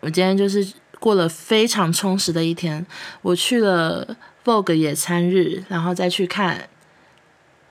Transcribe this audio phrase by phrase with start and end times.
[0.00, 0.66] 我今天就是
[0.98, 2.84] 过了非常充实的一天。
[3.22, 6.68] 我去了 Vogue 野餐日，然后再去看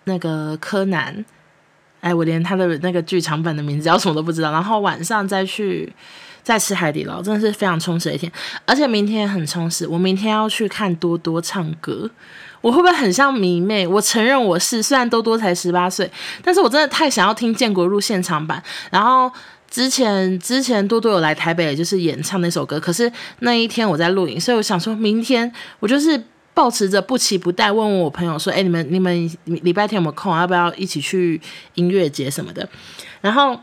[0.05, 1.25] 那个柯南。
[2.01, 4.51] 哎，我连他的那个剧场版的名字叫什么都不知道。
[4.51, 5.91] 然后晚上再去
[6.41, 8.31] 再吃海底捞，真的是非常充实的一天。
[8.65, 12.09] 而且明天也很充实，我明天要去看多多唱歌。
[12.61, 13.85] 我会不会很像迷妹？
[13.85, 16.09] 我承认我是，虽然多多才十八岁，
[16.41, 18.61] 但是我真的太想要听建国路现场版。
[18.91, 19.29] 然后
[19.69, 22.79] 之前之前多多有来台北，就是演唱那首歌。
[22.79, 26.21] 可是那一天我在录影，所以我想说明天我就是
[26.53, 30.35] 抱持着不期不待，问问我朋友说：“哎，你们你们礼拜天有没有空？
[30.35, 31.39] 要不要一起去
[31.75, 32.67] 音乐节什么的？”
[33.21, 33.59] 然后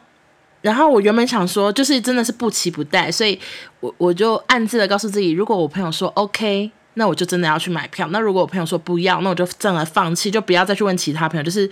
[0.63, 3.39] 然后我原本想说，就是真的是不期不待，所以
[3.81, 6.71] 我我就暗自的告诉自己，如果我朋友说 OK。
[6.99, 8.09] 那我就真的要去买票。
[8.11, 11.71] 那如果我朋友说不要，那我就真的放弃，就不要再去问其他朋友，就是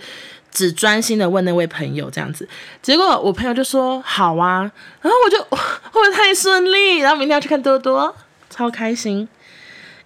[0.51, 2.47] 只专心的问那位朋友这样子。
[2.81, 4.59] 结果我朋友就说好啊，
[5.01, 5.57] 然后我就会
[5.91, 6.97] 不会太顺利？
[6.99, 8.15] 然后明天要去看多多，
[8.51, 9.27] 超开心。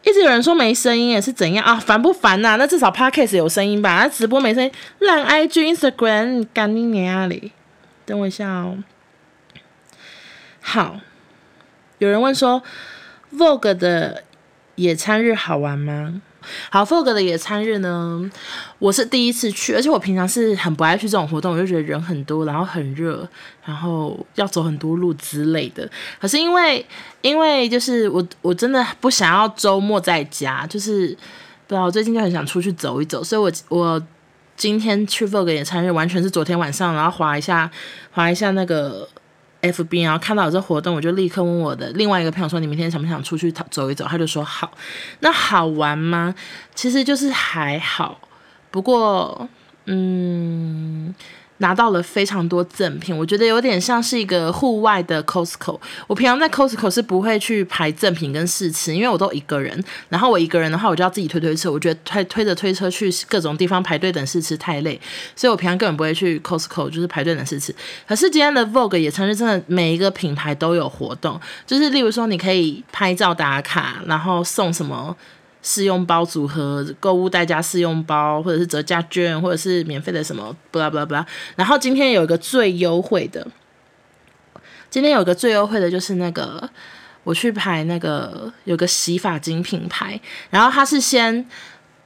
[0.04, 1.76] 一直有人说没声音也是怎样啊？
[1.76, 2.56] 烦不烦呐、啊？
[2.56, 4.00] 那至少 Podcast 有声音吧？
[4.02, 7.52] 那直播没声音，烂 IG Instagram 干你娘哩！
[8.06, 8.78] 等我一下哦。
[10.62, 11.02] 好，
[11.98, 12.64] 有人问说
[13.36, 14.24] Vogue 的。
[14.80, 16.22] 野餐日好玩吗？
[16.70, 18.32] 好，Fog 的野餐日呢，
[18.80, 23.28] 我是第一次去，而且我平常是很不爱去这种活动，我就觉得人很多，然后很热，
[23.66, 25.88] 然后要走很多路之类的。
[26.18, 26.86] 可是因为，
[27.22, 31.10] 因为就是我我真的不想要周末在家，就是
[31.68, 34.02] 不知道我最近就很想出去走一走，所以我我
[34.56, 37.70] 今天去 Fog 野餐日，完全是昨天晚上，然后滑一下
[38.12, 39.10] 滑一下那个。
[39.62, 44.72] FB，然后看到有这活动，我就立刻问我的另外一个朋友说：“你明天想不想出去走一走？”他就说：“好。”
[45.20, 46.34] 那好玩吗？
[46.74, 48.20] 其实就是还好，
[48.72, 49.50] 不过，
[49.86, 51.14] 嗯。
[51.60, 55.80] 拿到了非常多赠品，我觉得有点像是一个户外的 Costco。
[56.08, 59.82] 我平常在 Costco 是不会去排赠品跟试吃，因为我都一个人。
[60.10, 61.72] 然后我一个人的话，我就要自己推推车。
[61.72, 65.00] 我觉得推推着推车去各种地方排队等试吃太累，
[65.36, 67.74] 所以我平常根本不会去 Costco，就是排队等试吃。
[68.08, 75.16] 可是今天的 Vogue 野餐日真的每一个品牌都有活动，就是例如说你可以拍照打卡，然后送什么。
[75.62, 81.26] 试用包组合、购物袋加试用包，或者是折价券，或者是免费的什么，巴拉巴拉巴拉。
[81.58, 83.46] 然后今天有一个最优惠的，
[84.90, 86.70] 今天有一个最优惠的就是那个，
[87.26, 91.46] 我去排那个有个洗发精品牌，然后他是先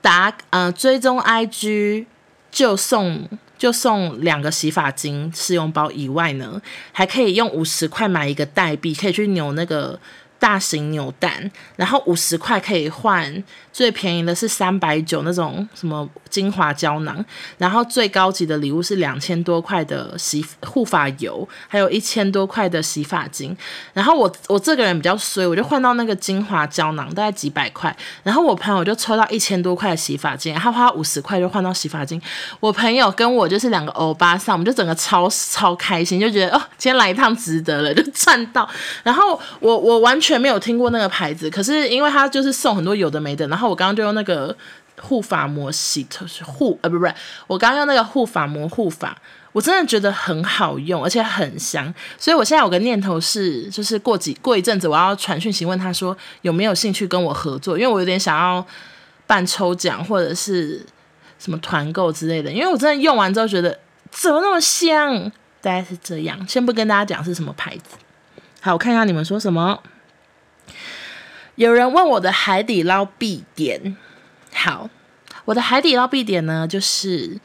[0.01, 2.07] 打呃追踪 IG
[2.49, 6.59] 就送就送两个洗发精试用包以外呢，
[6.91, 9.99] 还可以用五十块买一个代币，可以去扭那个。
[10.43, 17.23] 大型扭蛋，然后五十块可以换，最便宜的是三百九那种什么精华胶囊，
[17.57, 23.55] 然后最高级的礼物是两千多块的洗护发油，还有一千多块的洗发精。
[23.93, 27.95] 然后我我这个人比较衰，我就换到那个精华胶囊，大概几百块。
[28.23, 32.21] 然后我朋友就抽到一千多块的洗发精，他花五十块就换到洗发精。
[32.59, 38.69] 我朋友跟我就是两个欧巴桑，我们就整个超超开心，就觉得哦，今天来一趟值得了，就赚到。
[39.03, 40.32] 然后我我完全。
[40.37, 44.55] 没有听过那个牌子，可是因为他就是送很多有的没的，然后我刚刚就用那个
[45.01, 47.07] 护发膜洗，头是护呃不不，
[47.47, 49.17] 我刚刚用那个护发膜护发，
[49.51, 58.65] 我真的觉得很好用，而且很香，所以我现在有个念头是，就是过几过一阵子我要传讯息问他说有没有兴趣跟我合作，因为我有点想要
[59.25, 60.85] 办抽奖或者是
[61.39, 63.77] 什么团购之类的，因为我真的用完之后觉得
[64.11, 67.97] 怎么那么香，大概是这样，先不跟大家讲是什么牌子，
[68.61, 69.81] 好，我看一下你们说什么。
[71.55, 73.95] 有人问我的海底捞必点，
[74.53, 74.89] 好，
[75.45, 77.39] 我的海底捞必点呢，就是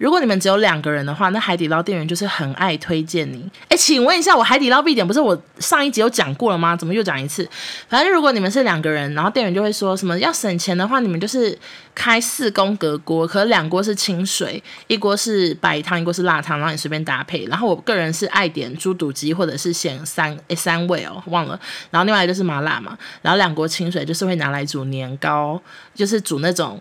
[0.00, 3.46] 如果你们只有两个人的话，那海底捞店员就是很爱推荐你。
[3.68, 6.74] 哎，请问一下，我海底捞必点不是我上一集有讲过了吗？
[6.74, 7.46] 怎么又讲一次？
[7.86, 11.56] 反正如果你们是两个人，然后店员就会说什么要省钱的话，你们就是
[11.94, 17.44] 开四宫格锅，可是两锅是清水，一锅是白汤，一锅是辣汤，然后你随便搭配。
[17.44, 21.60] 然后我个人是爱点猪肚鸡或者是咸三诶三味哦，忘了。
[21.90, 25.60] 然后另外就是麻辣嘛，然后两锅清水就是会拿来煮年糕，
[25.94, 26.80] 就是煮那种。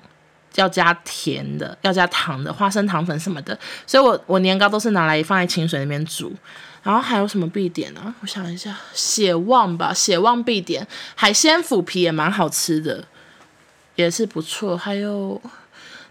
[0.56, 3.57] 要加甜的，要加糖的，花生糖粉什么的，
[3.88, 6.34] 所以我我年糕都是拿来放在清水那边煮。
[6.81, 8.16] 然后还有什么必点呢？
[8.22, 13.04] 我想一下，血旺吧，血旺必点，海鲜腐皮也蛮好吃的，
[13.96, 14.78] 也是不错。
[14.78, 15.40] 还有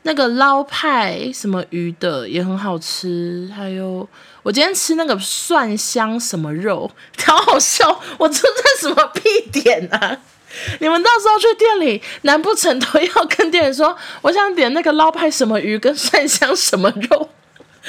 [0.02, 3.50] 那个捞派什么鱼的也很好吃。
[3.56, 4.06] 还有
[4.42, 6.90] 我今天吃那个蒜香什么肉，
[7.24, 10.18] 好好笑，我这是什么必点啊？
[10.80, 17.28] 你们到时候去店里，难不成都要跟店员说，我想点那个捞派什么鱼跟蒜香什么肉？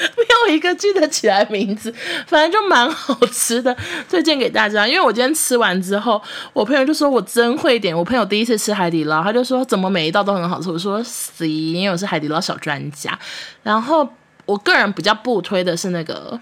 [0.16, 1.92] 没有一个记得起来名字，
[2.26, 3.76] 反正就蛮好吃的，
[4.08, 4.88] 推荐给大家。
[4.88, 6.20] 因为我今天吃完之后，
[6.54, 7.94] 我朋友就说我真会点。
[7.94, 10.70] 我朋友第一次吃海底捞，他就说怎么每一道都很好吃。
[10.70, 13.18] 我说行，因为我是海底捞小专家。
[13.62, 14.08] 然后
[14.46, 16.40] 我个人比较不推的是那个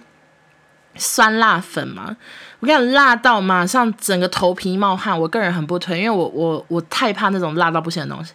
[0.94, 2.17] 酸辣粉嘛，
[2.60, 5.19] 我跟你，辣到马上整个头皮冒汗。
[5.19, 8.32] 我个人很不推，因为我我我太怕那种辣到不行的东西。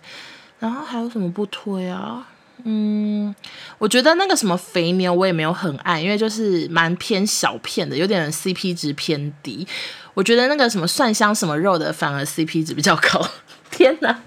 [0.59, 2.25] 然后还有什么不推啊？
[2.65, 3.35] 嗯，
[3.77, 9.67] 我觉得那个什么肥牛我也没有很爱，因为就是蛮偏小片的，有点 CP 值偏低。
[10.13, 13.27] 我觉得那个什么蒜香什么肉的反而 CP 值比较高。
[13.69, 14.17] 天哪，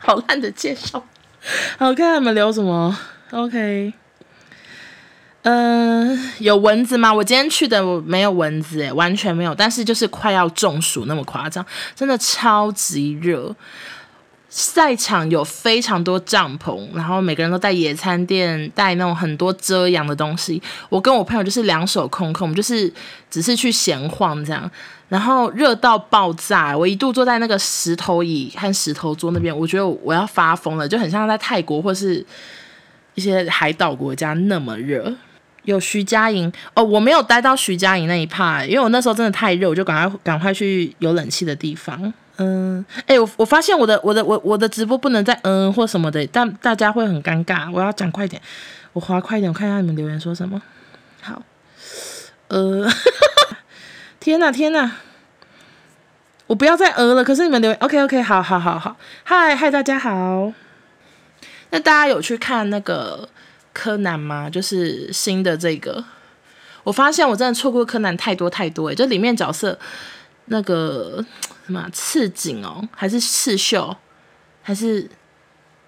[0.00, 1.04] 好烂的介绍。
[1.78, 2.98] 好，看他们聊什么
[3.30, 3.92] ？OK，
[5.42, 7.12] 嗯、有蚊子吗？
[7.12, 9.54] 我今天去的没有蚊子，诶，完全没有。
[9.54, 11.64] 但是就是快要中暑那么夸张，
[11.96, 13.54] 真的超级热。
[14.54, 20.62] 赛场有非常多帐篷，然后每个人都带野餐垫，带那种很多遮阳的东西。
[20.90, 22.92] 我跟我朋友就是两手空空，就是
[23.30, 24.70] 只是去闲晃这样。
[25.08, 32.24] 然后热到爆炸，我一度坐在那个石头椅和石头桌那边，我觉得我要发疯了，就很像在泰国或是
[33.14, 35.12] 一些海岛国家那么热。
[35.64, 42.12] 有徐佳莹哦，我没有待到徐佳莹那一趴，因为我那时候真的太热，我就赶快赶快去有冷气的地方。
[42.36, 47.70] 嗯，哎、我我发现我的我的我我的直播不能再嗯或什么的，但大家会很尴尬。
[47.70, 48.40] 我要讲快点，
[48.94, 50.60] 我滑快一点，我看一下你们留言说什么。
[51.20, 51.42] 好，
[52.48, 52.88] 呃，
[54.18, 54.92] 天哪天哪，
[56.46, 57.22] 我不要再呃了。
[57.22, 60.52] 可是你们留言，OK OK，好好好好，嗨嗨，大家好。
[61.70, 63.28] 那大家有去看那个
[63.72, 64.48] 柯南吗？
[64.50, 66.04] 就是新的这个，
[66.84, 69.78] 我发现我真的错过柯南太多太多哎，就里面角色
[70.46, 71.24] 那个。
[71.64, 73.96] 什么赤井哦，还是刺绣，
[74.62, 75.08] 还是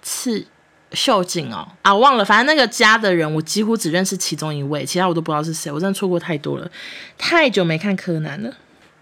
[0.02, 0.46] 刺
[0.92, 1.66] 绣井哦？
[1.82, 5.72] 啊，忘了，反正那个家的人，我几乎只认识其中一位，其他我都不知道是谁。
[5.72, 6.70] 我真的错过太多了，
[7.18, 8.54] 太久没看柯南了。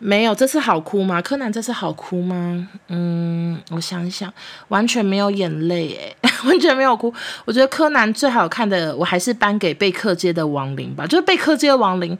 [0.04, 1.22] 没有，这次好哭吗？
[1.22, 2.69] 柯南这次好哭吗？
[2.88, 4.32] 嗯，我想想，
[4.66, 7.14] 完全没有眼泪，诶， 完全没有哭。
[7.44, 12.19] 我觉得柯南最好看的，我还是颁给贝克街的亡灵吧，就是贝克街的亡灵。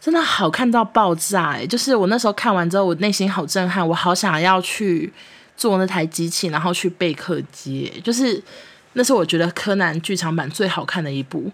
[0.00, 1.66] 真的好看到爆炸哎！
[1.66, 5.12] 就是我那时候看完之后，我内心好震撼，我好想要去
[5.56, 7.92] 坐那台机器，然后去贝克街。
[8.04, 8.40] 就是
[8.92, 11.50] 那是我觉得柯南剧场版最好看的一部。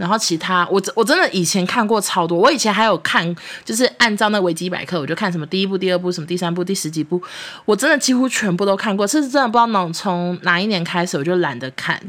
[0.00, 7.22] 然后其他我我真的以前看过超多，我以前还有看，就是按照那维基百科，我就看什么第一部、第二部、什么第三部、第十几部，
[7.66, 9.06] 我真的几乎全部都看过。
[9.06, 12.00] 这是真的不知道能从哪一年开始，我就懒得看，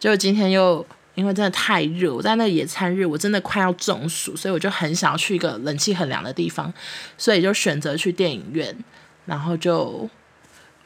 [0.00, 0.86] 就今天又。
[1.16, 6.74] 因为真的太热，我在那野餐日，我真的快要中暑，所以我就很想要去一个冷气很凉的地方，
[7.16, 8.76] 所以就选择去电影院，
[9.24, 10.10] 然后就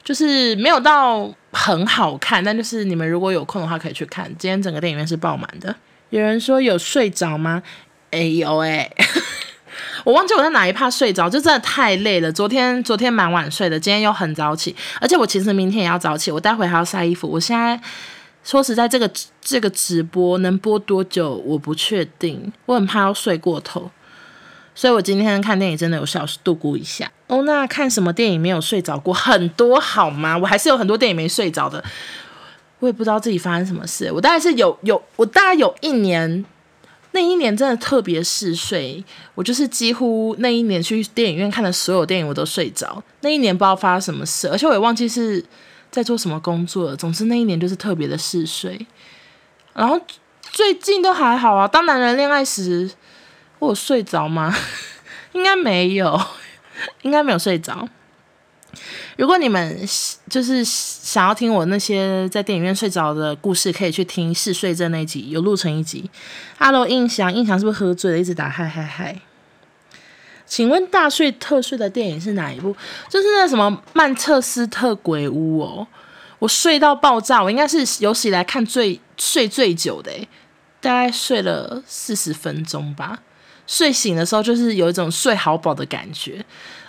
[0.04, 4.26] 就是没有到很好看，但就是你们如果有空的话可以去看。
[4.38, 5.74] 今天整个电影院是爆满的。
[6.10, 7.62] 有人说有睡着吗？
[8.10, 8.90] 哎有哎，
[10.04, 12.32] 我忘记我在哪一趴睡着，就真的太累了。
[12.32, 17.28] 昨天昨天蛮晚睡的，今天又很早起，而且我其实明天也要早起，我待会还要晒衣服。
[17.28, 17.80] 我现在。
[18.44, 19.10] 说实在，这个
[19.42, 23.90] 这个直播能播多久，我不确定，我很怕要睡过头，
[24.74, 27.10] 所以我今天看电影真的有小度估一下。
[27.26, 29.12] 哦，那看什么电影没有睡着过？
[29.12, 30.38] 很多好吗？
[30.38, 31.84] 我还是有很多电影没睡着的，
[32.80, 34.10] 我也不知道自己发生什么事。
[34.12, 36.44] 我大概是有有，我大概有一年，
[37.12, 39.04] 那一年真的特别嗜睡，
[39.34, 43.02] 我就是几乎那一年去电影院看的所有电影我都睡着。
[43.20, 45.44] 那一年不知道发生什么事，而且我也忘记是。
[45.90, 46.94] 在做什么工作了？
[46.94, 48.86] 总之那一年就是特别的嗜睡，
[49.72, 49.98] 然后
[50.42, 51.66] 最近都还好啊。
[51.66, 52.90] 当男人恋爱时，
[53.58, 54.54] 我有睡着吗？
[55.32, 56.20] 应该没有，
[57.00, 57.88] 应该没有睡着。
[59.16, 59.78] 如果你们
[60.28, 66.10] 就是想要听我那些在电影院睡着的故事，可以去听嗜睡症那集，有录成一集。
[66.58, 69.20] Hello，印象，印象是不是喝醉了，一直打嗨嗨嗨？
[70.46, 72.74] 请问大睡特睡的电影是哪一部？
[73.10, 75.86] 就是那什么曼彻斯特鬼屋哦，
[76.38, 80.10] 我睡到爆炸，我应该是有史以来看最睡最久的，
[80.80, 83.18] 大概睡了四十分钟吧。
[83.66, 86.42] 睡醒的时候就是有一种睡好饱的感觉，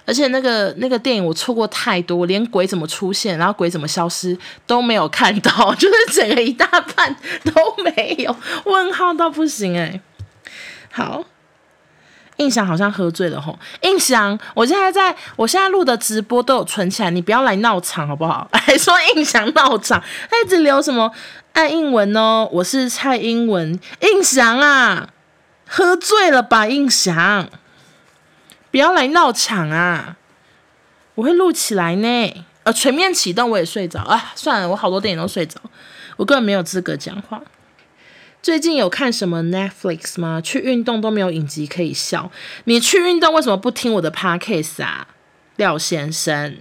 [0.09, 4.35] 而且那个那个电影我错过太多，连鬼怎么出现，然后鬼怎么消失
[4.65, 8.35] 都没有看到， 就是整个一大半都没有，
[8.65, 10.01] 问号到不行诶。
[10.91, 11.23] 好。
[12.37, 18.47] 印象好像喝醉了吼，印象，我现在在我现在录的直播都有存起来，你不要来闹场好不好？
[18.55, 20.01] 还说印象闹场，
[20.31, 21.11] 他一直留什么
[21.51, 25.09] 爱英文哦，我是蔡英文，印象啊，
[25.67, 26.65] 喝醉了吧？
[26.65, 27.49] 印象，
[28.71, 30.17] 不要来闹场啊，
[31.15, 32.45] 我会录起来呢。
[32.63, 35.59] 呃，全面启动我也睡着啊，算了，我好多电影都睡着，
[36.17, 37.41] 我根本没有资格讲话。
[38.41, 40.39] 最近有看什么 Netflix 吗？
[40.41, 42.31] 去运动都没有影集可以笑。
[42.65, 45.07] 你去运动为什么不听我的 Podcast 啊，
[45.55, 46.57] 廖先生？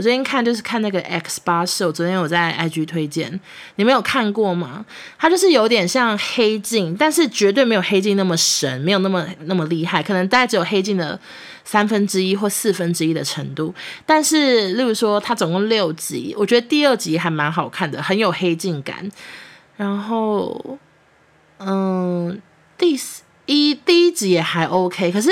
[0.00, 3.38] 我最近看就是看那个 X 八社，我昨天有在 IG 推荐，
[3.76, 4.82] 你没有看过吗？
[5.18, 11.20] 它就是有点像黑镜，但是绝对没有黑镜那么神，没有那么那么厉害，可能大概只有黑镜的
[11.66, 13.74] 三分之一或四分之一的程度。
[14.06, 19.06] 但是，例如说它总共六集，我觉得第二集还蛮好看的，很有黑镜感。
[19.76, 20.78] 然后，
[21.58, 22.40] 嗯，
[22.78, 22.98] 第
[23.44, 25.30] 一第一集也还 OK，可是。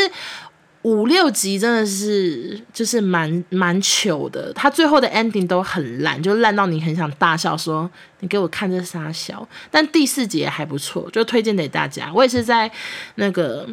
[0.89, 7.91] 五六集真的是就是蛮蛮糗的，他最后的 ending 都很烂，就烂到你很想大笑，说
[8.21, 9.47] 你给我看这杀小。
[9.71, 12.11] 但第四集也还不错，就推荐给大家。
[12.15, 12.71] 我也是在
[13.17, 13.69] 那个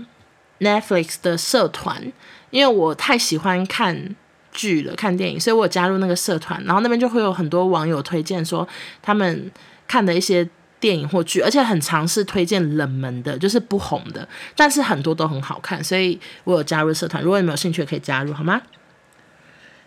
[0.60, 2.12] Netflix 的社团，
[2.50, 4.14] 因为我太喜欢看
[4.52, 8.68] 剧了，看电影，所以我有加入那个社团，然后那边就会有很多网友推荐说
[9.02, 9.50] 他们
[9.88, 10.46] 看的一些。
[10.80, 17.24] 电影或剧，而且很尝试推荐冷门的，就是不红的，但是很多都很好看，所以我有加入社团。
[17.24, 18.62] 如果你们有兴趣，可以加入，好吗？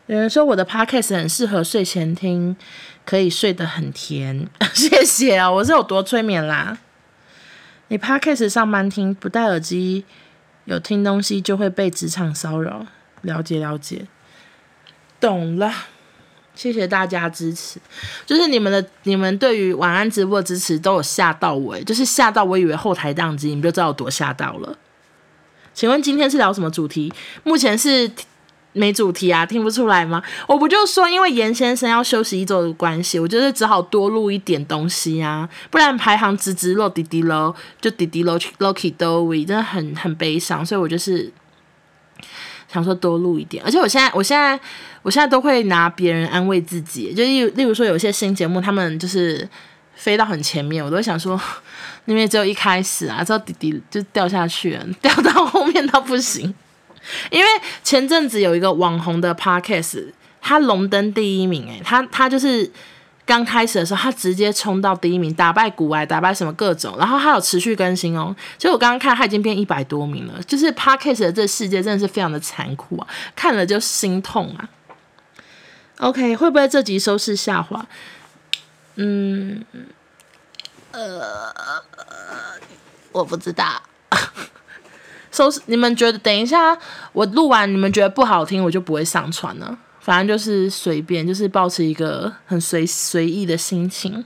[0.06, 2.56] 有人说我的 podcast 很适合睡前听，
[3.04, 5.50] 可以睡得很甜， 谢谢啊！
[5.52, 6.78] 我是有多催眠啦？
[7.88, 10.06] 你 podcast 上班听不戴耳机，
[10.64, 12.86] 有听东西就会被职场骚扰，
[13.20, 14.06] 了解了解，
[15.20, 15.72] 懂了。
[16.58, 17.78] 谢谢大家支持，
[18.26, 24.76] 就是你们的、你们对于晚安直播的支持都有吓到我，就是吓到我以为后台宕机，你们就知道有多吓到了。
[25.72, 27.12] 请问今天是聊什么主题？
[27.44, 28.10] 目前是
[28.72, 30.20] 没主题啊，听不出来吗？
[30.48, 41.32] 我不就说因为严先生要休息一周的关系，我就是只好多录一点东西啊，不然排行直直落滴滴喽，就滴滴喽，Loki Dowie 真的很很悲伤，所以我就是。
[42.70, 44.58] 想说多录一点，而且我现在，我现在，
[45.02, 49.48] 我现在都会拿别人安慰自己，就例例如说，有些新节目，他们就是
[49.94, 51.40] 飞到很前面，我都想说，
[52.06, 56.54] 因为只有一开始啊，之后滴滴就掉下去了， 掉到后面都不行。
[57.30, 57.46] 因为
[57.82, 60.04] 前阵子有一个网红的 podcast，
[60.40, 62.70] 他荣登第一名，诶，他他就是。
[63.28, 68.34] 刚开始的时候，他直接冲到第一名，打败古癌，打败什么各种，然后他有持续更新哦。
[68.56, 70.42] 就我刚刚看，他已经变一百多名了。
[70.44, 73.06] 就是 Podcast 的这世界真的是非常的残酷啊，
[73.36, 74.66] 看了就心痛啊。
[75.98, 77.84] OK，会不会这集收视下滑？
[78.94, 79.62] 嗯，
[80.92, 81.52] 呃，
[83.12, 83.82] 我不知道。
[85.30, 86.18] 收视，你们觉得？
[86.18, 86.78] 等一下
[87.12, 89.76] 我录完，你们觉得不好听，我就不会上传了。
[90.08, 94.24] 反正就是随便，就是保持一个很随随意的心情。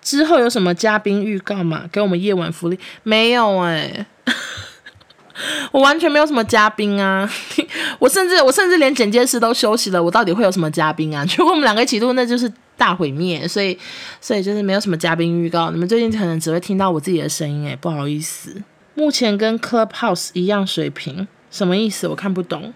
[0.00, 1.86] 之后有什么嘉宾预告吗？
[1.92, 2.78] 给我们夜晚福利？
[3.02, 4.06] 没有哎、
[5.72, 7.30] 我完全没有什么嘉宾啊！
[8.00, 11.22] 我甚至我甚至连剪接师都休息了，我到底会有什么嘉宾啊？
[11.36, 13.46] 如果我们两个一起录，那就是大毁灭。
[13.46, 13.78] 所以
[14.22, 15.70] 所以就是没有什么嘉宾预告。
[15.70, 18.62] 你们最近可能只会听到我自己的声音哎，不好意思。
[18.94, 22.08] 目前跟 Clubhouse 一样水平，什么意思？
[22.08, 22.72] 我看不懂。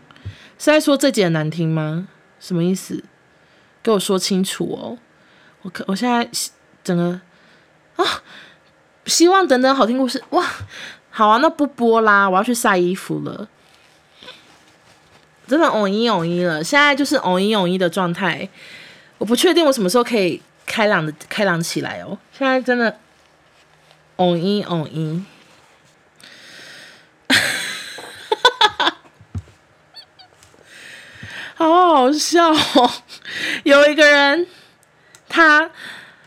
[0.58, 2.06] 是在说这集难听吗？
[2.44, 3.02] 什么意思？
[3.82, 4.98] 给我说清楚哦！
[5.62, 6.28] 我可我现在
[6.82, 7.18] 整个
[7.96, 8.04] 啊，
[9.06, 10.44] 希望等等好听故事哇！
[11.08, 13.48] 好啊，那不播啦，我要去晒衣服了。
[15.46, 18.46] 真的偶一偶一了，现在就是偶一偶一的状态。
[19.16, 22.18] 我不确定我什么时候可以开朗的开朗起来哦。
[22.30, 22.98] 现在真的
[24.16, 25.24] 偶一偶一。
[31.54, 32.90] 好好笑哦！
[33.62, 34.46] 有一个人，
[35.28, 35.70] 他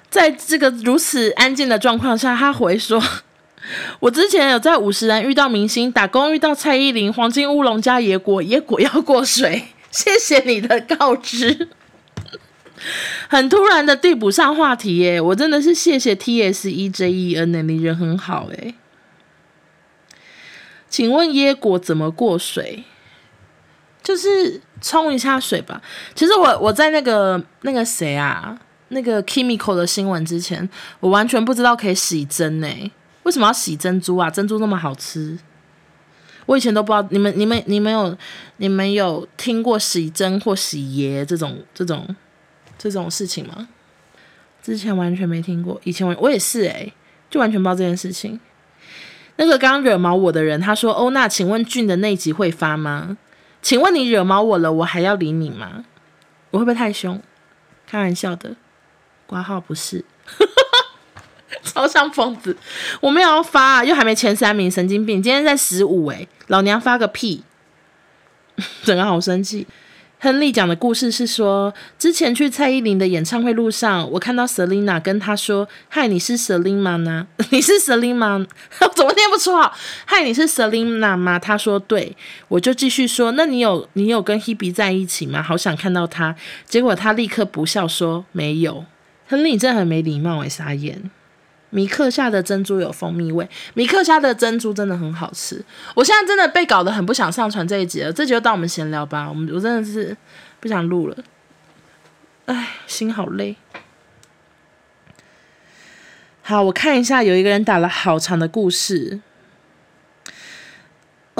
[0.10, 3.01] 在这个如此安静的状况下，他回说
[4.00, 9.67] ：“我之前有在五十人遇到明星，打工遇到蔡依林，黄金乌龙加野果，野果要过水。
[9.91, 11.69] ”谢谢你的告知，
[13.29, 15.19] 很突然的递补上话题耶！
[15.19, 18.75] 我真的是谢谢 T S E J E N 呢，你人很好诶。
[20.89, 22.84] 请问椰果怎么过水？
[24.07, 25.81] 就是冲一下水吧。
[26.15, 30.69] 其实我我在那个那个谁啊，那个 Kimiko 的新闻之前，
[31.01, 32.67] 我完全不知道可以洗珍呢。
[33.23, 34.29] 为什么要洗珍珠啊？
[34.29, 35.37] 珍珠那么好吃，
[36.45, 37.05] 我以前都不知道。
[37.11, 38.17] 你们你们你们有
[38.55, 42.15] 你们有听过洗珍或洗爷这种这种
[42.77, 43.67] 这种事情吗？
[44.63, 45.81] 之前完全没听过。
[45.83, 46.93] 以前我我也是诶，
[47.29, 48.39] 就完全不知道这件事情。
[49.35, 53.17] 那个刚惹毛我的人，他说：“欧娜，请问俊的那集会发吗？”
[53.67, 55.83] 请问你惹毛我了，我还要理你吗？
[56.51, 57.21] 我会不会太凶？
[57.86, 58.55] 开玩笑的，
[59.25, 60.05] 挂号不是，
[61.63, 62.55] 超像疯子。
[63.01, 65.21] 我没有要发，又还没前三名，神经病。
[65.21, 67.43] 今天在十五诶，老娘发个屁！
[68.83, 69.67] 整个好生气。
[70.19, 77.27] 亨利讲的故事是说，之前去蔡依林的演唱会路上，我看到 Selina 跟他说：“嗨，你是 Selina 吗？
[77.51, 78.47] 你是 Selina 吗？
[78.95, 79.71] 怎么念不出好？
[80.05, 82.17] 嗨，你是 Selina 吗？”他说：“对。”
[82.50, 85.43] 我就继续说：“那你有你有跟 Hebe 在一起吗？
[85.43, 88.86] 好想看到他。”结果他立刻不笑说：“没有。”
[89.29, 91.12] 亨利，真的很没礼貌诶，傻眼。
[91.69, 95.63] 米克夏的珍珠有蜂蜜味，米克夏的珍珠真的很好吃。
[95.95, 99.27] 我现在真的被搞得很不想上传这一集了，这集就当我们闲聊吧。
[99.27, 100.15] 我们我真的是
[100.59, 101.17] 不想录了，
[102.45, 103.55] 唉，心好累。
[106.41, 109.19] 好，我看一下，有一个人打了好长的故事。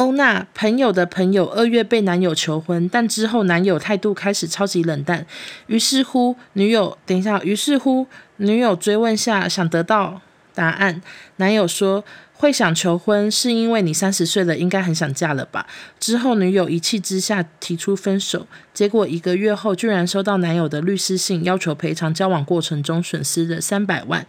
[0.08, 5.26] 欧娜朋友的朋友二月被男友求婚，但之后男友态度开始超级冷淡。
[5.66, 10.22] 于是乎，女友等一下，于是乎女友追问下，想得到
[10.56, 11.02] 答案。
[11.36, 15.68] 男友说会想求婚，是因为你三十岁了，应该很想嫁了吧？
[16.00, 24.26] 之后女友一气之下提出分手，结果一个月后居然收到男友的律师信，要求赔偿交往过程中损失的三百万，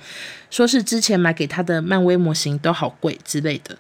[0.51, 3.79] 说是之前买给他的漫威模型都好贵之类的。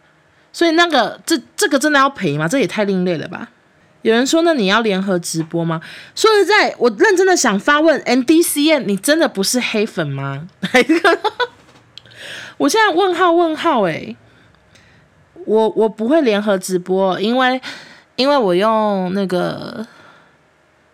[0.58, 2.48] 所以那个这这个真的要赔吗？
[2.48, 3.48] 这也太另类了吧！
[4.02, 5.80] 有人说，那你要联合直播吗？
[6.16, 10.48] 说实在，我认真的想发问，NDCN，你真的不是黑粉吗？
[12.58, 14.16] 我现在问号问号诶、
[15.44, 17.62] 我我不会联合直播，因为
[18.16, 19.86] 因为我用那个。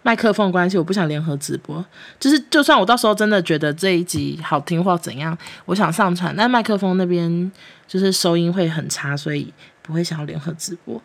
[0.06, 1.82] 麦克风关系，我不想联合直播。
[2.20, 7.50] 就是，就算我到时候真的觉得这一集好听或怎样，我想上传，但麦克风那边
[7.88, 11.00] 就是收音会很差，所以不会想要联合直播。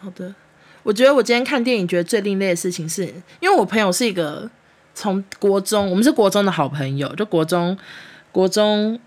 [0.00, 0.34] 好的，
[0.82, 3.04] 我觉得我今天看电影觉得最另类的事情是，
[3.40, 4.50] 因为我朋友是一个
[4.94, 7.76] 从国中，我们是国中的好朋友，就国中
[8.32, 8.98] 国中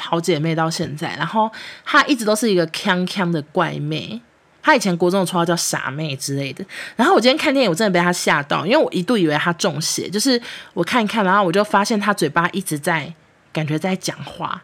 [0.00, 1.48] 好姐妹到现在，然后
[1.84, 4.20] 她一直都是一个锵锵的怪妹。
[4.62, 6.64] 他以前国中的绰号叫傻妹之类的，
[6.96, 10.40] 然后我今天看电影，我真的被他吓到，因为我一度以为他中邪，就是
[10.74, 13.12] 我看一看，然后我就发现他嘴巴一直在
[13.52, 14.62] 感觉在讲话，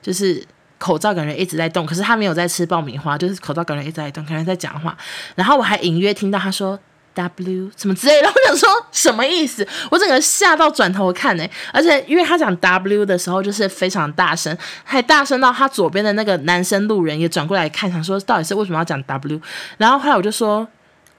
[0.00, 0.44] 就是
[0.78, 4.96] 口罩感觉一直在动，可是他没有在吃爆米花，就是口罩感觉一直在动，感觉在讲话，
[5.34, 6.78] 然后我还隐约听到他说。
[7.14, 9.66] W 什么之类的， 我想说什么意思？
[9.90, 19.40] 我整个吓到转头看呢、而且因为他讲 W 的时候就是非常大声，还大声到他左边的那个男生路人也转过来看，想说到底是为什么要讲 W？
[19.78, 20.66] 然后后来我就说，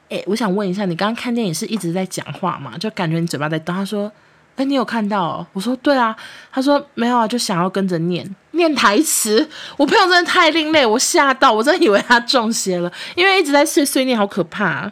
[0.09, 2.73] 哎、欸，我想问一下，你刚刚看电影是一直在讲话吗？
[2.79, 3.73] 就感觉你嘴巴在动。
[3.73, 4.11] 他说，
[4.55, 6.15] 哎、欸，你有看到、我说对啊。
[6.51, 9.49] 他说没有啊，就想要跟着念念台词。
[9.77, 14.91] 我朋友真的太另类，我吓到，我真的以为他中邪了，因为一直在碎碎念，好可怕、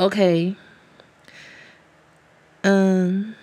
[0.00, 0.54] OK，
[2.62, 3.34] 嗯，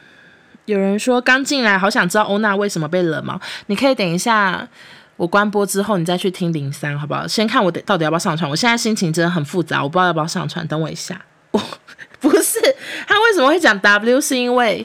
[0.65, 3.39] 有人说刚进来，好想知道欧娜为什么被惹毛。
[3.67, 4.67] 你可以等一下
[5.17, 7.27] 我关播之后，你再去听零三，好不好？
[7.27, 8.49] 先看我到底要不要上传。
[8.49, 10.67] 我现在心情真的很复杂，我不知道要不要上传。
[10.67, 11.21] 等我一下。
[11.51, 11.61] 我
[12.19, 12.59] 不是
[13.07, 14.83] 他为什么会讲 W，是因为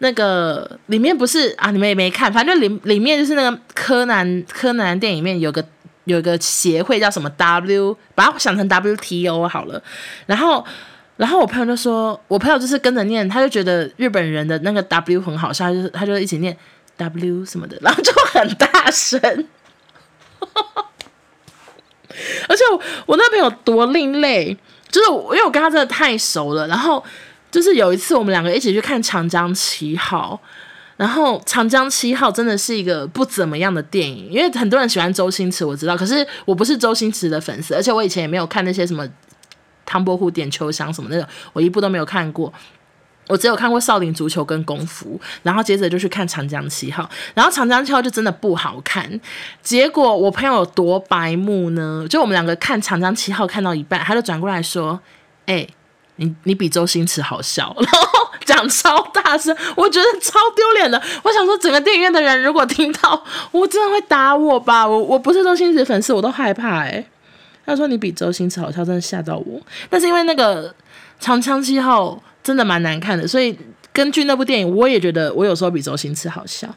[0.00, 1.70] 那个里面不是啊？
[1.70, 5.64] 你们也没看，反正里里面就是那个柯南，柯南电影里面有个。
[6.10, 9.82] 有一个协会叫什么 W，把它想成 WTO 好了。
[10.26, 10.64] 然后，
[11.16, 16.56] 然后我朋友就说，我朋友就是跟着念，他就觉得日本人的那个 W 很好笑，他就他就一起念
[16.96, 19.20] W 什么的，然后就很大声。
[22.48, 24.56] 而且我，我那朋友多另类，
[24.90, 26.66] 就是因为我跟他真的太熟了。
[26.66, 27.02] 然后
[27.50, 30.40] 就是有一次我们两个一起去看《长江七号》。
[31.00, 39.02] 然后《长江七号》真的是一个不怎么样的电影，因为很多人喜欢周星驰，我知道，可是我不是周星驰的粉丝，而且我以前也没有看那些什么
[39.86, 42.52] 《唐伯虎点秋香》什么那种，我一部都没有看过，
[43.28, 49.18] 我只有看过《少林足球》跟《功夫》，然后接着就去看《长江七号》，然后《长江七号》就真的不好看，
[49.62, 52.06] 结果我朋友有多白目呢？
[52.10, 55.00] 就我们两个看《长江七号》看到一半，他就转过来说
[55.46, 55.66] ：“哎、”
[56.16, 61.00] 你你比周星驰好笑，然后 讲超大声，我觉得超丢脸的。
[61.22, 64.86] 我想说，整个电影院的人如果听到，我真的会打我吧？
[64.86, 67.04] 我我不是周星驰粉丝，我都害怕哎。
[67.64, 69.60] 他说你比周星驰好笑，真的吓到我。
[69.88, 70.68] 但是因为那个
[71.20, 72.10] 《长江七号》
[72.42, 73.56] 真的蛮难看的，所以
[73.92, 76.66] 根据那部电影，我也觉得我有时候比周星驰好笑。《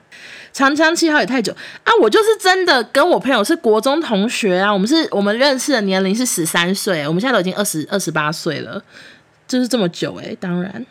[0.51, 1.51] 长江七号》也太久
[1.83, 1.91] 啊！
[1.99, 8.79] 我就是真的跟我朋友是国中同学啊，我们是我们认识的年龄是十三岁，我们现在都已经二十二十八岁了。
[9.47, 10.85] 就是这么久诶，当然，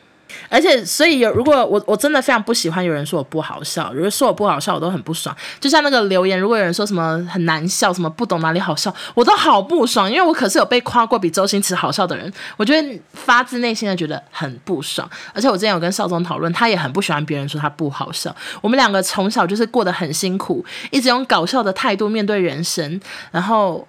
[0.49, 5.35] 而且所以有如果我我真的非常不喜欢有人说我不好笑，有人说我不好笑，我都很不爽。
[5.61, 15.09] 就像那个留言，如果有人说什么很难笑，什么不懂哪里好笑，我都好不爽，因为我可是有被夸过比周星驰好笑的人，我觉得发自内心的觉得很不爽。
[15.33, 18.35] 而且我之前有跟少宗讨论，他也很不喜欢别人说他不好笑。
[18.61, 23.87] 我们两个从小就是过得很辛苦，一直用搞笑的态度面对人生，然后。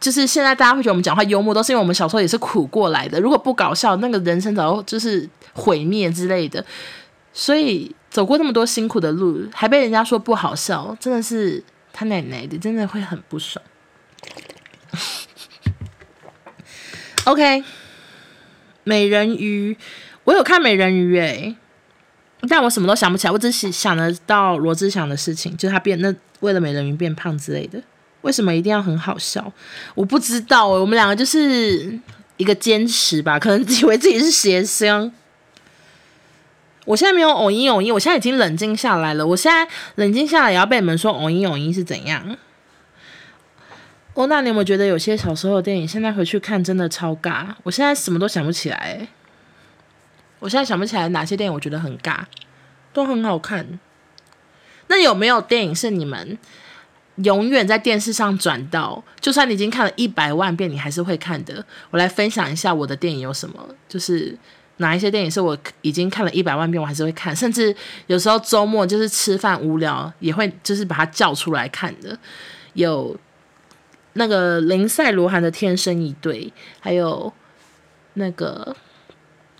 [0.00, 3.20] 就是现在大家会觉得我们讲话幽默，都是因为我们小时候也是苦过来的。
[3.20, 6.64] 如果不搞笑，那个人生早就是毁灭之类的。
[7.32, 13.62] 所以走过那么多辛苦的路，还被人家说不好笑，真的是他奶奶的，真的会很不爽。
[17.24, 17.62] OK，
[18.82, 19.76] 美人鱼，
[20.24, 21.54] 我有看美人鱼诶，
[22.48, 27.80] 但我什么都想不起来，我只是想得到罗志祥的事情，就是他变那为了美人鱼变胖之类的。
[28.22, 29.52] 为什么一定要很好笑？
[29.94, 31.98] 我不知道，我们两个就是
[32.36, 35.12] 一个坚持吧，可能以为自己是谐星。
[36.84, 39.26] 我现在没有偶音偶一，我现在已经冷静下来了。
[39.26, 42.36] 我现在冷静下来也要被你们说偶音偶一是怎样？
[44.14, 47.46] 哦，那你有没有觉得有些小时候的电影，现在回去看真的超尬？
[47.62, 49.06] 我现在什么都想不起来。
[50.40, 52.20] 我现在想不起来哪些电影我觉得很尬，
[52.92, 53.78] 都很好看。
[54.88, 56.36] 那有没有电影是你们？
[57.16, 61.64] 永远在电视上转到，就算你已经看了一百万遍，你还是会看的。
[61.90, 64.36] 我来分享一下我的电影有什么，就是
[64.78, 67.74] 哪一些电影是我已经看了一百万遍，我还是会看，甚至
[68.06, 72.18] 有时候周末就是吃饭无聊也会就是把它叫出来看的。
[72.72, 73.14] 有
[74.14, 76.44] 那个林赛罗韩的《天生一对》，
[76.80, 77.30] 还有
[78.14, 78.74] 那个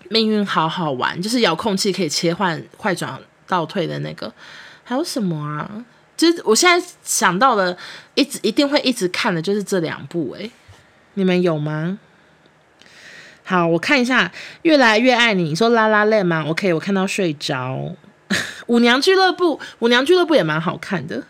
[0.09, 4.33] 《命运好好玩》，就是遥控器可以切换快转倒退的那个。
[4.83, 5.85] 还有什么啊？
[6.21, 7.75] 其实我现在想到的，
[8.15, 10.51] 一直一定会一直看的，就是这两部诶，
[11.15, 11.99] 你们有吗？
[13.43, 14.31] 好，我看一下，
[14.61, 15.45] 越来越爱你。
[15.45, 17.95] 你说拉拉链吗？OK，我看到睡着。
[18.69, 21.23] 舞娘俱乐部，舞娘俱乐部也蛮好看的。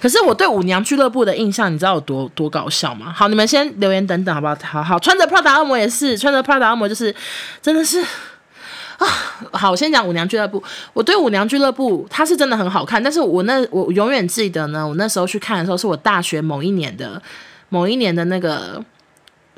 [0.00, 3.12] 可是我对舞娘俱乐部的印象，你知道有多多搞笑吗？
[3.14, 4.56] 好，你们先留言等等，好不好？
[4.62, 7.14] 好好，穿着 Prada 恶魔也是，穿着 Prada 恶魔就是，
[7.60, 8.02] 真的是。
[8.98, 9.06] 啊，
[9.52, 10.62] 好，我先讲舞娘俱乐部。
[10.92, 13.02] 我对舞娘俱乐部，它是真的很好看。
[13.02, 17.20] 但是我那我永远记得呢，我那时候去看的时候，是我大学某一年的
[17.68, 18.82] 某一年的那个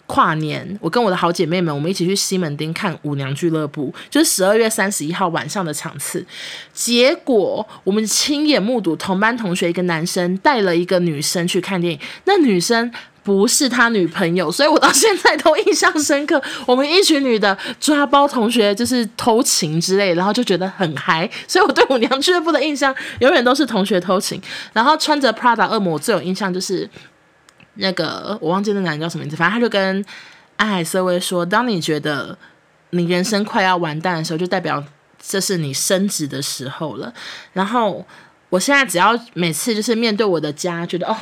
[0.07, 6.25] 跨年，我跟我的好姐妹们，我们一起去西门町看舞娘俱乐部，就是十二月三十一号晚上的场次。
[6.73, 12.91] 结果我们亲眼目睹同班同学一个男生带了一个女生去看电影，那女生。
[13.27, 16.41] 不是他女朋友，所以我到现在都印象深刻。
[16.65, 21.29] 我们一群女的抓包同学，就是偷情之类，然后就觉得很嗨。
[21.49, 24.41] 所以我对我娘俱乐部的印象永远都是同学偷情。
[24.73, 26.89] 然后穿着 Prada 恶魔，我最有印象就是
[27.75, 30.05] 那个我忘记那男人叫什么名字，反正他就跟
[30.55, 32.39] 安海瑟薇说：“当你觉得
[32.91, 34.81] 你人生快要完蛋的时候，就代表
[35.21, 37.13] 这是你升职的时候了。”
[37.53, 38.07] 然后
[38.51, 41.17] 我现在只要每次就是面对我的家，觉得哦。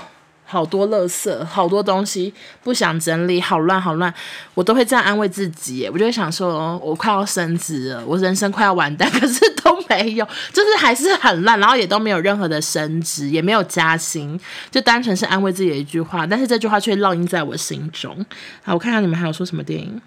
[0.54, 4.14] 好多垃圾，好多东西不想整理，好乱好乱，
[4.54, 5.88] 我都会这样安慰自己。
[5.92, 14.38] 我就会想说，我快要升职了，我人生快要完蛋，可是都没有，就是还是很烂，然后也都没有任何的升职，也没有加薪，
[14.70, 16.24] 就单纯是安慰自己的一句话。
[16.24, 18.24] 但是这句话却烙印在我心中。
[18.62, 20.00] 好，我看看你们还有说什么电影，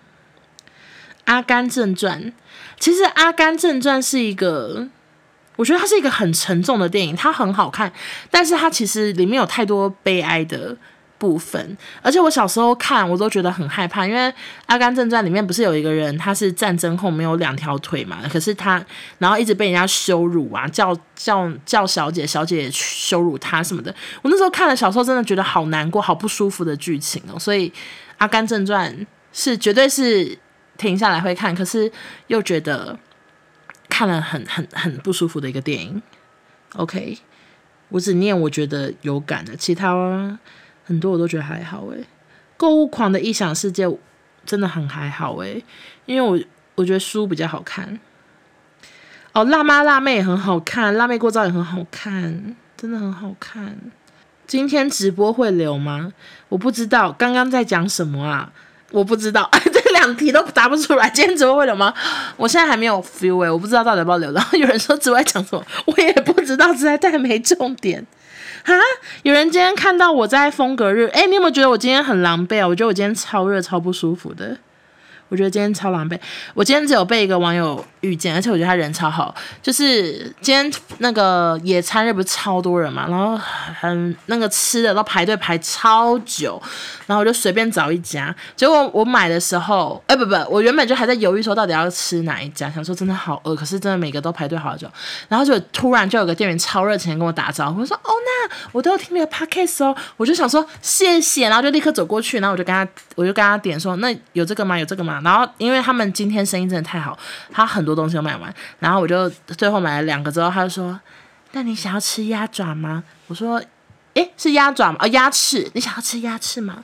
[1.25, 2.23] 《阿甘正传》。
[2.79, 4.87] 其实《阿甘正传》是一个。
[5.57, 7.91] 我觉得它是一个很沉重的电影，它很好看，
[8.31, 10.77] 但是它其实里面有太多悲哀的
[11.17, 14.21] 部分，而且我小时候看我都觉得很害怕，因为
[14.67, 18.79] 《阿甘正传》里面不是有一个人他是战争后没有两条腿嘛，可是他
[19.17, 23.93] 然后一直被人家羞辱啊，叫叫叫小姐，小姐羞辱他什么的。
[24.21, 27.67] 我那时候看了小时候真的觉得好难过、好不舒服的剧情哦，所以
[28.19, 28.95] 《阿甘正传》
[29.33, 30.37] 是绝对是
[30.77, 31.91] 停下来会看，可是
[32.27, 32.95] 又觉得。
[33.89, 36.01] 看了很很很不舒服的一个电影
[36.75, 37.17] ，OK，
[37.89, 40.39] 我只念我觉得有感的，其他
[40.85, 42.05] 很多我都觉得还好诶。
[42.57, 43.87] 购物狂的异想世界
[44.45, 45.63] 真的很还好诶，
[46.05, 46.39] 因为我
[46.75, 47.99] 我觉得书比较好看。
[49.33, 53.77] 哦，辣妈辣妹也很好看，辣妹过招也很好看，真的很好看。
[54.47, 56.11] 今天直播会留吗？
[56.49, 58.51] 我不知道，刚刚在讲什么啊？
[58.91, 59.49] 我不知道。
[59.97, 61.93] 两题都答不出来，今天直播会流吗？
[62.37, 64.31] 我现在还没有 feel 哎、我不知道到底要不要留。
[64.31, 68.05] 然后有人说直播讲什么，我也不知道，实在太没重点
[68.63, 68.73] 哈，
[69.23, 72.67] 有人今天看到我在风格日，哎、你有没有觉得我今天很狼狈啊？
[72.67, 74.57] 我觉得我今天超热、超不舒服的。
[75.29, 76.19] 我觉得今天超狼狈。
[76.53, 79.33] 我今天只有被一个网友遇见，而且我觉得他人超好。
[79.61, 83.37] 就是今天那个野餐日不是超多人嘛，然后
[83.79, 86.61] 很那个吃的都排队排超久，
[87.05, 88.33] 然后我就随便找一家。
[88.55, 94.89] 结果我买的时候，哎、不不，我原本就还在犹豫说到底要吃哪一家，想说真的好饿，可是真的每个都排队好久。
[95.27, 104.79] 然后就突然就有个店员超热情跟我打招呼，我说哦那我都有听那个 podcast 哦，我就想说谢谢，然后就立刻走过去，然后我就跟他我就跟他点说那有这个吗？
[104.79, 105.16] 有这个吗？
[105.23, 107.17] 然后，因为他们今天生意真的太好，
[107.51, 108.53] 他很多东西都卖完。
[108.79, 110.99] 然后我就最后买了两个之后，他就说
[111.53, 113.61] ：“那你想要吃鸭爪吗？”我说
[114.15, 114.97] ：“诶，是鸭爪吗？
[115.01, 116.83] 哦，鸭翅，你想要吃鸭翅吗？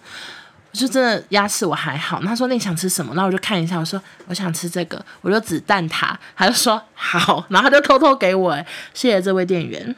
[0.71, 2.19] 我说真的，鸭翅我还好。
[2.21, 3.13] 他说那你想吃什么？
[3.15, 8.55] 那我就看一下，我说我想吃这个，我就指蛋挞，他就说好，然后他就偷偷给我，
[8.93, 9.95] 谢谢这位店员。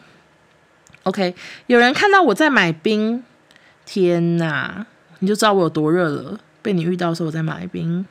[1.04, 1.34] OK，
[1.68, 3.24] 有人看到我在买冰，
[3.86, 4.86] 天哪，
[5.20, 6.40] 你就知道我有多热了。
[6.62, 8.06] 被你遇到的时候我在买冰。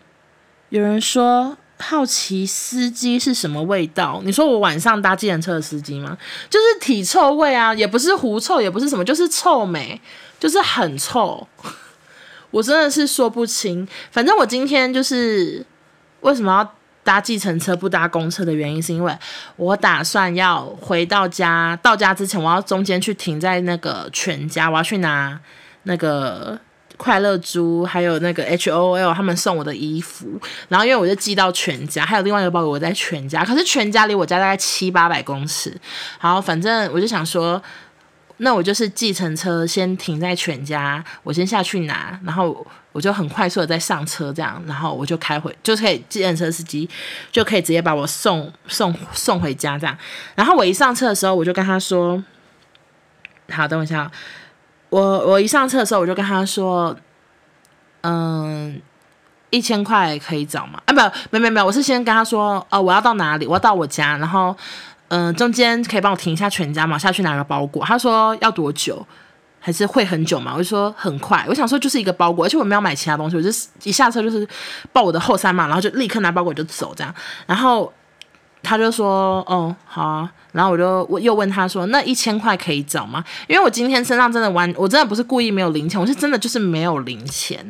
[0.74, 4.20] 有人说好奇司机是什么味道？
[4.24, 6.18] 你说我晚上搭计程车的司机吗？
[6.50, 10.00] 就是体臭味啊，也不是狐臭，也不是什么，就是臭美，
[10.40, 11.46] 就是很臭。
[12.50, 15.64] 我真的是说不清，反正我今天就是
[16.22, 19.16] 为什么要搭计程车不搭公车的原因，是因为
[19.54, 25.38] 我打算要回到家，到家之前我要中间去停在那个全家，我要去拿
[25.84, 26.58] 那个
[26.96, 35.76] 快乐猪，还有那个 H O L 他们送我的衣服，然后因为我就寄到全家，还有另外一个包裹我在全家，可是全家离我家大概七八百公尺，
[36.18, 37.62] 好，反正我就想说。
[38.38, 46.90] 那我就是计程车先停在全家，我先下去拿，然后我就很快速的再上车，这样，然后我就开回，就可以计程车司机
[47.30, 49.96] 就可以直接把我送送送回家，这样。
[50.34, 52.20] 然后我一上车的时候，我就跟他说
[53.50, 54.10] ：“好，等我一下。”
[54.94, 56.94] 我我一上车的时候，我就跟他说
[58.02, 58.80] ：“嗯，
[59.50, 63.46] 一千块可以找吗？”啊，不，没没没有，我是先跟他说：“哦，我要到哪里？
[63.46, 64.56] 我要到我家，然后。”
[65.08, 66.98] 嗯、中间可以帮我停一下全家吗？
[66.98, 67.84] 下去拿个包裹。
[67.84, 69.06] 他说要多久？
[69.60, 70.52] 还是会很久吗？
[70.54, 71.44] 我就说很快。
[71.46, 73.48] 我想说就是一个包裹，而且我没有买其他东西，我就
[73.84, 74.48] 一下车就是
[74.92, 77.14] 抱我的后山嘛，然后就立刻拿包裹就走这样。
[77.46, 77.92] 然后
[78.64, 83.22] 他就说哦好啊，然后我就又问他说那一千块可以找吗？
[83.46, 87.62] 因为我今天身上真的完，我真的不是故意没有零钱，我是真的就是没有零钱。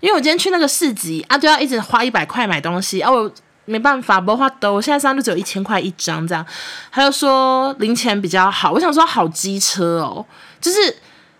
[0.00, 3.28] 因为我今天去那个市集啊，就要一直花一百块买东西啊，我。
[3.66, 6.44] 没办法，不花兜，我现在身上就只有一千块一张这样。
[6.92, 10.22] 他就说零钱比较好，我想说好机车哦，
[10.60, 10.94] 就是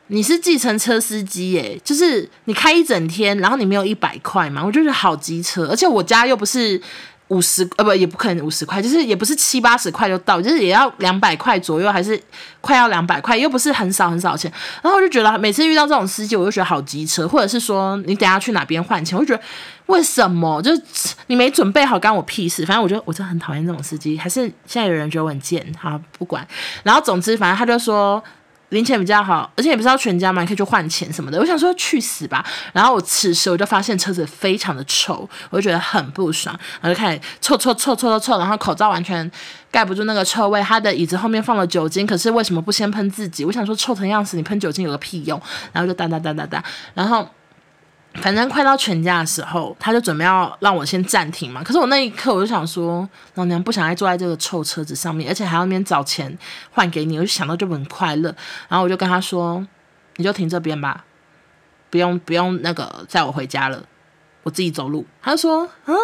[0.07, 6.81] 你是计程车司机耶，就是你开一整天，然后你没有一百块嘛，我就觉得好机车，而且我家又不是。
[7.29, 12.21] 五十呃不也不可能五十块，就是也不是七八十块就到，就是也要两百块左右，还是
[12.61, 14.53] 快要两百块，又不是很少很少钱。
[14.83, 19.43] 然后我就觉得每次遇到这种司机，我就觉得好机车，或者是说你等下去哪边换钱，我就觉得
[19.87, 20.61] 为什么？
[20.61, 20.83] 就是
[21.29, 22.67] 你没准备好，干我屁事。
[22.67, 26.47] 反正我觉得我真的很讨厌这种司机，还是现在有人觉得我很贱，好不管。
[26.83, 28.23] 然后总之反正他就说。
[28.70, 31.38] 零钱比较好，而且也不是要全家嘛，可以去换钱什么的。
[31.38, 32.44] 我想说去死吧！
[32.72, 39.31] 然后我此时我就发现车子非常的臭，我就觉得很不爽，然后就开始臭臭臭臭臭臭，然后口罩完全
[39.70, 40.61] 盖不住那个臭味。
[40.62, 43.44] 他的椅子后面放了酒精，可是为什么不先喷自己？
[43.44, 45.40] 我想说臭成样子，你喷酒精有个屁用？
[45.72, 47.29] 然后就哒哒哒哒哒，然后。
[48.20, 51.62] 反正快到全家的时候，他就准备要让我先暂停嘛。
[51.62, 56.38] 可是我那一刻我就想说，老娘不想再坐在这个臭车子上面，而且还要那边找钱
[56.70, 58.35] 换给你，我就想到就很快乐。
[58.68, 59.66] 然后我就跟他说，
[60.16, 61.05] 你就停这边吧，
[61.90, 63.83] 不用不用那个载我回家了，
[64.44, 65.05] 我自己走路。
[65.20, 65.94] 他就说，嗯，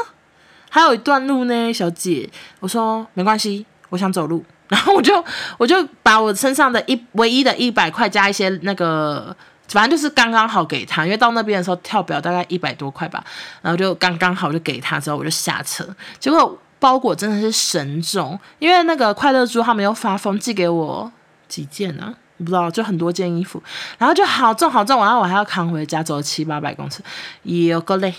[0.69, 2.29] 还有一段路呢，小姐。
[2.59, 4.45] 我说没关系，我想走路。
[4.69, 5.25] 然后我就
[5.59, 9.35] 我就把我身上的一唯一的一百块加一些那个。
[9.71, 13.25] 反正就是刚刚好给他，因为到那边的时候跳表大概一百多块吧，
[13.63, 15.87] 然后就刚刚好就给他，之后我就下车。
[16.19, 21.11] 结果包裹真的是神重，因为那个快乐猪他们又发疯寄给我
[21.49, 22.15] 几件呢、啊？
[22.39, 23.63] 不知道，就很多件衣服，
[23.99, 27.03] 然后就好重好重，然后我还要扛回家，走了七八百公尺，
[27.43, 28.15] 有够累。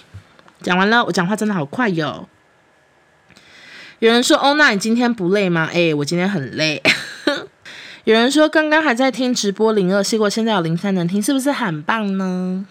[0.62, 2.30] 讲完了，我讲话真的好快哟。
[3.98, 6.82] 有人说：“欧娜，你今天不累吗？”哎，我今天很累。
[8.04, 12.66] 有人说刚刚还在听直播零二，结果现在有零三能听，是不是很棒呢？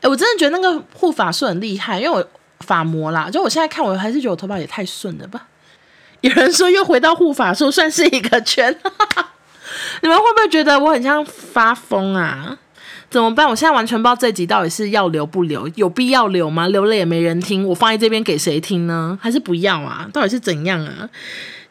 [0.00, 2.26] 哎，我真的觉得那个护发素很厉害，因为我
[2.60, 5.48] 发膜啦，就我现在看，我还是觉得我头发也太顺了吧。
[6.20, 8.70] 有人说又回到护发素，算是一个圈。
[10.00, 12.58] 你们会不会觉得我很像发疯啊？
[13.10, 13.46] 怎么办？
[13.46, 16.66] 我现在完全不知道这集到底是要留不留，有必要留吗？
[16.68, 19.18] 留了也没人听，我放在这边给谁听呢？
[19.20, 20.08] 还是不要啊？
[20.12, 21.10] 到底是怎样啊？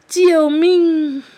[0.08, 1.24] 救命！